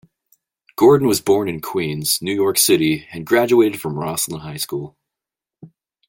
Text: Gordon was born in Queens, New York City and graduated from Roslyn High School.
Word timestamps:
Gordon 0.77 1.07
was 1.07 1.21
born 1.21 1.47
in 1.47 1.61
Queens, 1.61 2.23
New 2.23 2.33
York 2.33 2.57
City 2.57 3.07
and 3.11 3.23
graduated 3.23 3.79
from 3.79 3.99
Roslyn 3.99 4.39
High 4.41 4.57
School. 4.57 4.97